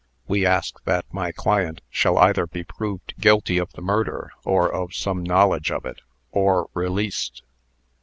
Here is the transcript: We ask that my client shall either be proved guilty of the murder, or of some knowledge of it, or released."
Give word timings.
We 0.27 0.47
ask 0.47 0.83
that 0.85 1.05
my 1.13 1.31
client 1.31 1.81
shall 1.91 2.17
either 2.17 2.47
be 2.47 2.63
proved 2.63 3.13
guilty 3.19 3.59
of 3.59 3.71
the 3.73 3.83
murder, 3.83 4.31
or 4.43 4.67
of 4.67 4.95
some 4.95 5.21
knowledge 5.23 5.69
of 5.69 5.85
it, 5.85 6.01
or 6.31 6.71
released." 6.73 7.43